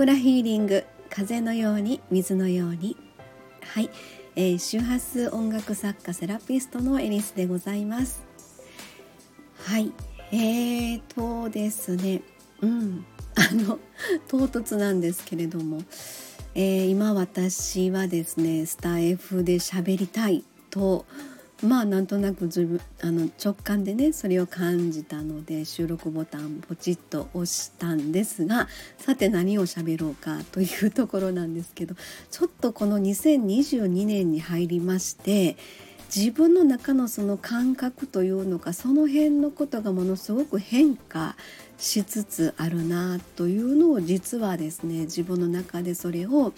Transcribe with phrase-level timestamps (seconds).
[0.00, 2.96] クラヒーリング風のように水のように。
[3.62, 3.90] はい、
[4.34, 8.24] えー、周波数音楽作家セラピストのエリスでございます。
[9.58, 9.92] はい。
[10.32, 12.22] えーとですね。
[12.62, 13.04] うん。
[13.36, 13.78] あの
[14.26, 15.82] 唐突なんですけれども、
[16.54, 21.04] えー、今私はですねスタイフで喋りたいと
[21.62, 31.94] まあなんとなく自分あの直感でねそれを感じたので収録ボタンポチッと押したんですがさて何を喋ろうかというところなんですけど
[32.30, 35.56] ちょっとこの2022年に入りまして
[36.14, 41.36] 自分の中のその感覚というのかその辺のことがものすごく変化
[41.78, 46.52] しつつあるなというのを実はですね自分の中でそれを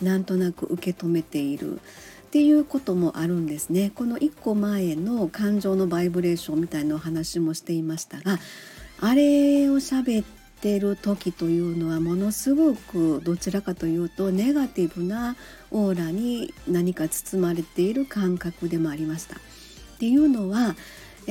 [0.00, 1.80] なんとなく受け止めている。
[2.28, 8.38] っていうこともあるんですねこの1個前の感情のバイブレーションみたいなお話もしていましたが
[9.00, 10.26] あれを喋っ
[10.60, 15.36] てる時というのはものすごくどちらかというとネガティブな
[15.70, 19.36] オーラに何か包まれている感覚でもありました。
[19.36, 19.38] っ
[19.98, 20.76] ていうのは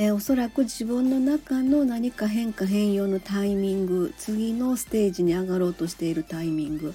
[0.00, 6.94] えー、おそらく自分の中の何か変化変容のタイミング次のステージに上がろうとしているタイミング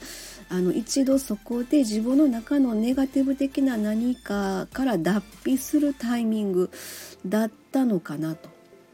[0.50, 6.72] あの一度そこで自分の中のネガティブ的な何かから脱皮するタイミング
[7.26, 8.54] だったのかなと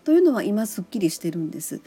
[0.09, 1.81] というのは今すっきりしてるんです。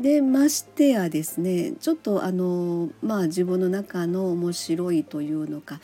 [0.00, 5.78] でましてやですねちょっとあのまあ自分の中の面白いというのか、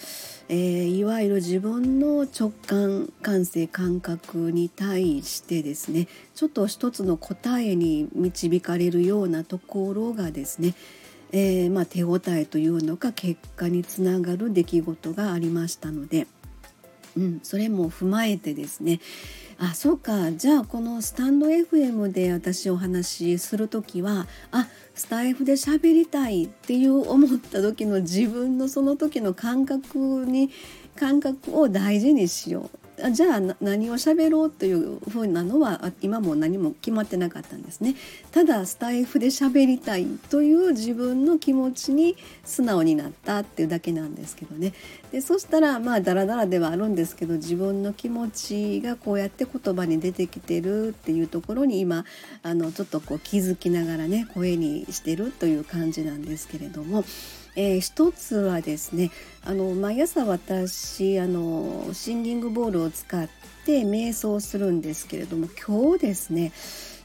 [0.49, 10.75] えー、いわゆる自分の直感感性感覚に対してですねちょっと一つの答えに導かれるようなところがですね
[11.37, 16.29] えー、まあ、手応えというのか結果につながる出来事がありましたので、
[17.17, 19.01] うん、それも踏まえてですね。
[19.59, 20.31] あそうか。
[20.31, 30.51] じゃあこのスタンド FM で私お話しする時はあスタイフで喋りたいっていう思った時の自分のその時の感覚に
[30.95, 32.84] 感覚を大事にしよう。
[33.11, 37.97] じゃあ何を喋ろうというふうなのは今も何も決まってなかったんですね。
[38.31, 44.73] ただスタイフで喋りたいという自分の気持ちに素直になったっていうだけなんですけどね。
[45.15, 52.05] でそしたらまあダラダラではあるんですけど自分の気持ちがこうやって言葉に出てきてるっていうところに今
[52.43, 57.05] あのちょっとこう気づきながらね声にしてるという感じなんですけれども
[57.57, 59.13] えー、一つはですね
[59.45, 63.29] あの毎朝私あのシンギングボールを使っ
[63.65, 66.51] て瞑想するんですけれども今日ですね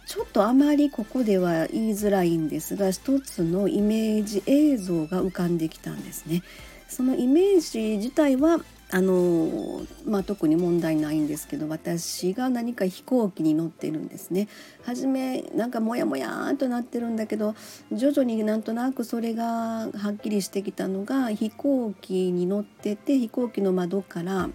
[0.07, 6.41] ちょっとあまりここでは言いづらいんですが一つのイメージ映像が浮かんできたんですね。
[6.89, 8.59] そのイメージ自体は
[8.91, 14.47] あのまあ、特に問題ないんですけど私が何か飛行機に乗ってるんですね。
[14.83, 17.53] 初めなんかモヤモヤとなってるんだけど
[17.91, 24.49] 徐々になんとなくそれがはっきりしてきたのが飛行機に乗ってて飛行機の窓から、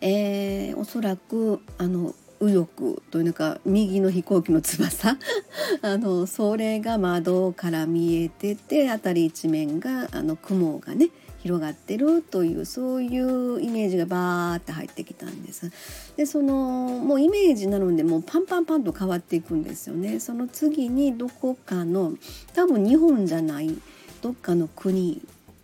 [0.00, 5.16] えー、おそらくあの右翼というのか右の飛行機の翼
[5.82, 11.10] あのそれが窓から見えてて辺り一面があの雲がね
[11.42, 15.70] 広がってるというそういうイメージがバーって入ってきたんです。
[16.16, 20.20] でそのもうイメージなのでもうパンパンパンと変わっていくんですよね。
[20.20, 22.14] その次にどこかの
[22.54, 23.78] 多分日本じゃない
[24.20, 25.22] どっかの国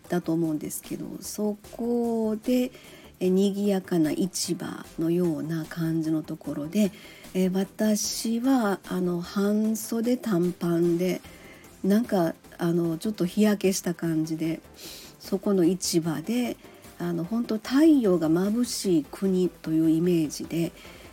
[0.08, 2.70] だと思うんですけどそこで
[3.20, 6.92] 賑やかな市場のような感じのところで、
[7.34, 11.20] え私はあの半袖短パンで
[11.82, 14.60] なんかあのちょっと日焼けした感じで
[15.18, 16.56] そこの市場で
[16.98, 20.72] あの本当太陽が眩しい国というイメージで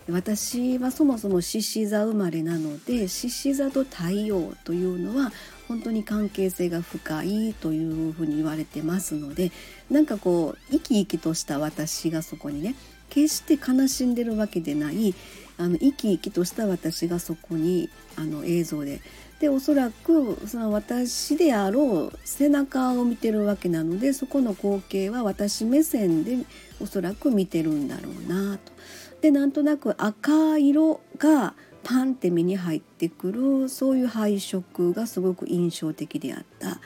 [0.10, 5.32] 私はそもそも獅子座生まれなので獅子座と太陽というのは
[5.72, 9.54] 本当に関係性が深いというふうに言われてますので
[9.90, 12.76] なんかこう生き生きとした私がそこにね
[13.10, 15.16] 決して悲しんでるわけでない
[15.58, 19.00] あの生き生きとした私がそこにあの映像で
[19.40, 26.40] でおそらくその私であろう背中を見てるわけなのでそこの光景は私目線で
[26.82, 28.74] おそらく見てるんだろうなと。
[29.22, 31.54] でなんとなく赤色が
[31.84, 36.80] パンって目に入ってくるそういう配色がすごく印象的であった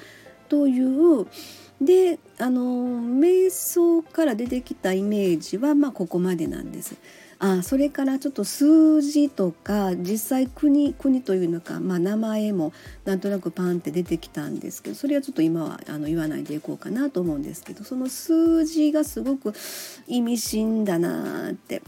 [0.49, 1.27] という
[1.81, 6.95] であの瞑想から出てきたイメージはまあここまでなんです。
[7.37, 12.71] あそれからちょっと数字とか実際国国というのか、まあ、名前も
[13.03, 19.53] なんとなくパンって出てきたんですけどそれはちょっと今はあの言わないでいこうかなと思うんですけどその数字がすごく
[20.07, 21.81] 意味深だなって、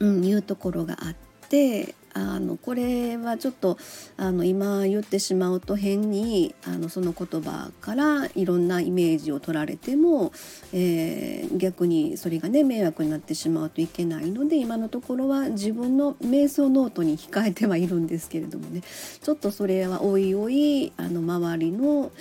[0.00, 1.14] うん、いうところがあっ
[1.48, 1.94] て。
[2.14, 3.78] あのこれはちょっと
[4.16, 10.32] あの今言ってしまうと変にあのその言葉からいろんなイメージを取られても、
[10.72, 18.82] えー、逆にそれがね迷惑になってしまうといけないので今のところは自分の瞑想ノートに控えてはいるんですけれどもね。
[19.22, 22.12] ちょっとそれはおいおいあの周りの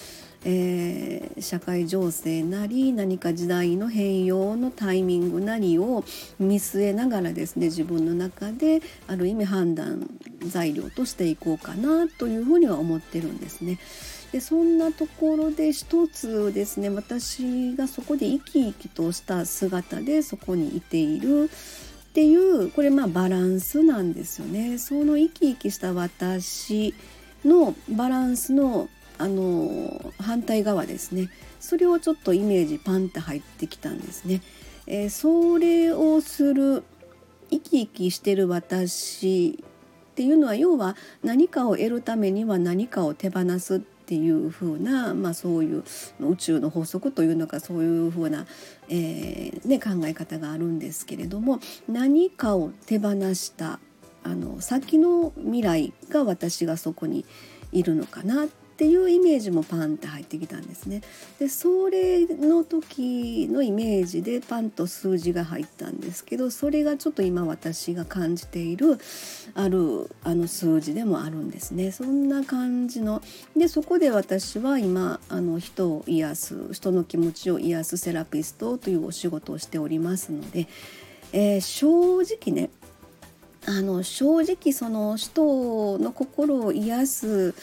[0.43, 6.03] えー、社会情勢なり何か時代の変容のタイミングなりを
[6.39, 10.09] 見据えながらですね自分の中である意味判断
[10.47, 13.77] 材料としていこうかなというふうには思ってるんですね。
[14.31, 21.49] でそんなところで一つですね私がそこで生き生きとした姿でそこにいている
[22.11, 24.77] っていうこれまあバランスなんですよね。
[24.77, 26.95] その生き生きした私
[27.45, 28.89] のバランスの
[29.21, 31.29] あの反対側ですね
[31.59, 34.41] それをちょっとイメージパンって入ってきたんですね。
[34.88, 36.83] えー、それをする
[37.51, 39.63] 生き生きしてる私
[40.12, 45.83] っていうのは要は何かを得るためには何かを手放すっていう風な、まあ、そういう
[46.19, 48.45] 宇宙の法則というのかそういう風な、
[48.89, 53.79] えーね、考え方があるんですけれども何かを手放した
[54.24, 57.25] あの先の未来が私がそこに
[57.71, 58.47] いるのかなっ
[58.81, 61.04] っていうイメージもパンって入ってきたんですね。
[61.38, 68.98] でそれの時のイメージでパンと数字が入ったんですけどそれがちょっと今私が感じている
[69.54, 71.92] あるあの数字でもあるんですね。
[71.92, 73.22] そんな感じの
[73.56, 80.68] でそこで私は今あの人を癒す人の気持ちを癒すセラピストというお仕事をしておりますので、
[81.34, 82.72] えー、正直ね
[83.68, 87.54] あの正直その人の心を癒す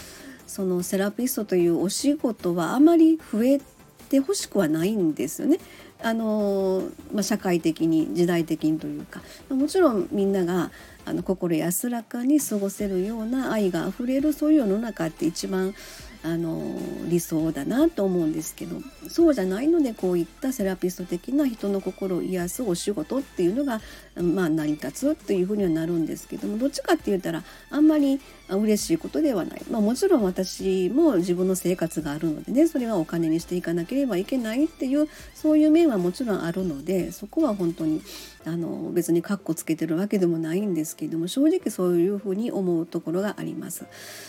[0.48, 3.60] そのセラピストというお仕事はあまり増え
[4.08, 5.58] てほしくはないんですよね。
[6.00, 10.70] あのまあ、社会的に時代的にというかもちろんみんなが
[11.04, 15.74] あの心安らかに過ごせるような愛があふれるそういう世の中って一番
[16.22, 16.60] あの
[17.08, 18.76] 理想だなと思うんですけど
[19.08, 23.80] そうじゃないのでこういったセラピスト的な人の心を癒すお仕事っていうのが、
[24.20, 38.02] まあ、成り立つっていうふうにはなるんですけどもどっちかって言ったらあんまり嬉しいことではない、まあ、もちろん私も自分の生活があるのでねそれはお金にしていかなければいけないっていうそういう面はもちろんあるのでそこは本当に
[38.44, 43.84] あの別にカッコつけてるわけでもないんですけども正直そういうふうに思うところがあります。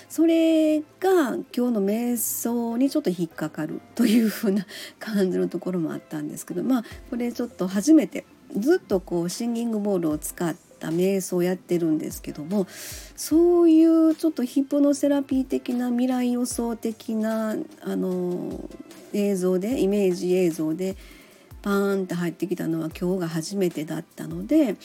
[0.10, 4.66] それが今日の瞑想にちょっと引っかかるというふうな
[5.00, 12.68] 感じのところもあったんですけどまあこれちょっと初めてずっとこうシンギングボールを使った瞑想をやってるんですけども
[13.16, 18.70] そういうちょっとヒプノセラピー的な未来予想的なあの
[19.14, 20.96] 映像でイメージ映像で
[21.62, 24.76] パーンって入ってきたのは今日が初めてだったので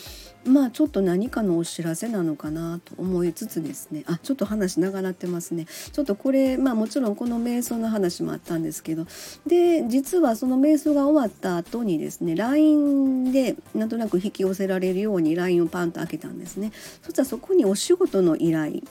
[0.44, 4.04] まあちょっと何かのお知らせなのかなと思いつつですね。
[4.06, 5.66] あちょっと話長なってますね。
[5.92, 9.06] ちょっとこれまあもちろんこの瞑想の話もあったんですけど。
[9.46, 16.72] で実はその瞑想が終わった後にですね LINE でなんとなく引き寄せられるように LINE をパンと開けたんですね。
[17.02, 18.82] そしたらそこにお仕事の依頼。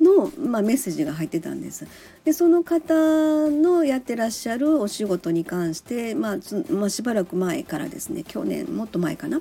[0.00, 1.86] の、まあ、メッセージが入ってたんです。
[2.24, 2.94] でその方
[3.50, 6.36] のやってらっしゃるお仕事に関して、まあ
[6.70, 9.40] まあ、しばらく前からですね去年もっと前かな。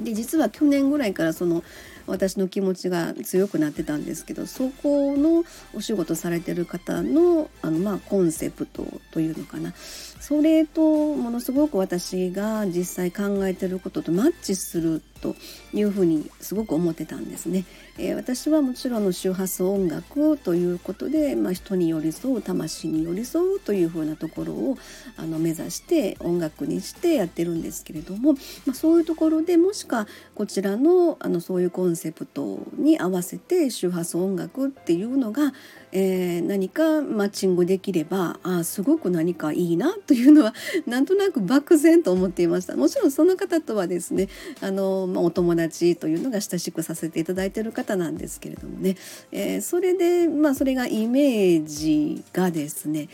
[0.00, 1.62] で実は去年ぐらいからその
[2.06, 15.34] 私の気持ちが強くなってたんですけどそこのお仕事されてる方のあの、まあ、コンセプトというのかなそれとものすごく私が実際考えてることとマッチすると
[15.72, 17.64] いうふうにすごく思ってたんですね。
[17.96, 24.76] えー、私はもちろんの周波数音楽ということで、まあ、人に寄り添う魂に寄り添うというふうなところを
[25.16, 28.34] あの目指して音楽にしてやってるんですけれども、
[28.66, 35.54] まあ、そういうところでもしかこちらのあのそういうコンセプトに合わせて周波数音楽っていうのが
[35.96, 40.52] えー、何かマッチングできればあすごく何かいいなというのは
[40.88, 44.28] なんとなく漠然と思っていましたもちろんその方とはですね
[44.60, 48.96] あの、まあ、お友達というのが親しくさせていただいている方なんですけれどもね、
[49.30, 53.08] えー、それでまあそれがイメージがですね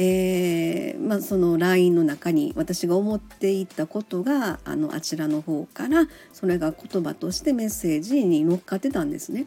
[0.00, 9.46] えーまあ、その LINE の中に私が思っていたことがあのあちらの方からそれが言葉としてメッセージに乗っかってたんですね。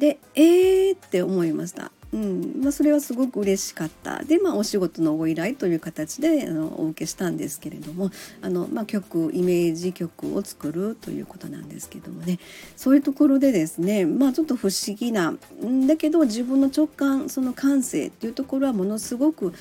[0.00, 1.92] でえーって思いました。
[2.12, 2.62] うん。
[2.62, 4.24] まあ、それはすごく嬉しかった。
[4.24, 12.38] で、まあ、お仕事のご依頼という形であのお受けしたんですけれどもあの、まあ、曲イメージ曲を作るということなんですけどもね。
[12.76, 15.34] そういうところでですね、まあ、ちょっと不思議な。
[15.64, 15.86] ん。
[15.86, 19.52] だけど自分の直感その感性っていうところはものすごく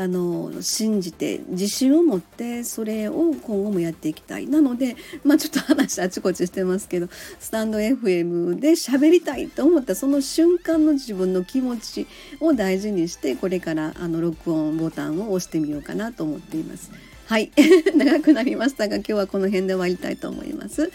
[0.00, 4.46] あの信じて自信を持ってそれを今後もやっていきたい。
[4.46, 12.06] なので、まあ、ちょっと話あちこちしてますけどスタンド FM で喋りたいと思ったその瞬間の自分の気持ち
[12.40, 16.90] を大事にしてこれからあの録音ボタンを押してみようかなと思っています。
[17.26, 17.52] はい。
[17.94, 20.90] 長くなりましたが今日はこの辺で終わりたいと思います、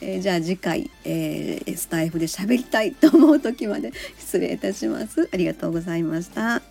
[0.00, 5.30] えー、じゃあ次回、えー、スタイフで喋りたいと思う時まで失礼いたします。
[5.32, 6.69] ありがとうございました。